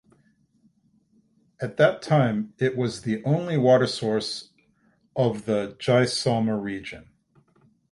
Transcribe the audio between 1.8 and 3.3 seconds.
time it was the